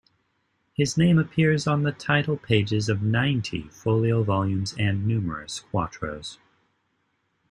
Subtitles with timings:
[0.73, 6.39] His name appears on the title-pages of ninety folio volumes and numerous quartos.